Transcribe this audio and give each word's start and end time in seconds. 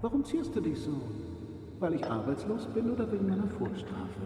Warum 0.00 0.24
zierst 0.24 0.54
du 0.54 0.60
dich 0.60 0.78
so? 0.78 0.92
Weil 1.80 1.94
ich 1.94 2.04
arbeitslos 2.04 2.66
bin 2.66 2.90
oder 2.90 3.10
wegen 3.10 3.28
meiner 3.28 3.48
Vorstrafe? 3.48 4.22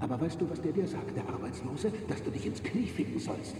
Aber 0.00 0.18
weißt 0.20 0.40
du, 0.40 0.48
was 0.48 0.60
der 0.60 0.72
dir 0.72 0.86
sagt, 0.86 1.14
der 1.14 1.28
Arbeitslose? 1.28 1.92
Dass 2.08 2.22
du 2.22 2.30
dich 2.30 2.46
ins 2.46 2.62
Knie 2.62 2.86
ficken 2.86 3.18
sollst. 3.18 3.56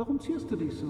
Warum 0.00 0.18
zierst 0.18 0.50
du 0.50 0.56
dich 0.56 0.72
so? 0.72 0.86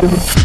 Thank 0.00 0.42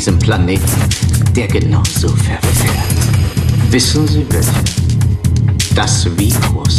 diesem 0.00 0.18
Planeten, 0.18 0.64
der 1.36 1.46
genauso 1.46 2.08
verfährt. 2.08 2.42
Wissen 3.70 4.08
Sie 4.08 4.24
bitte, 4.24 4.46
Das 5.74 6.06
Virus. 6.16 6.69